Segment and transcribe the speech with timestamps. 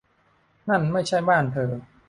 [0.69, 1.71] นั่นไม่ใช่บ้านเธอ